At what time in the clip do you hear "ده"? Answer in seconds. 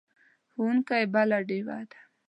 1.91-1.99